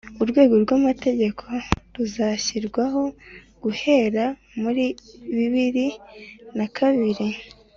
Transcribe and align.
urwego 0.21 0.55
rw'amategeko 0.63 1.45
ruzashyirwaho 1.95 3.03
guhera 3.63 4.23
muri 4.61 4.85
bibiri 5.35 5.87
na 6.57 6.65
kabiri 6.77 7.27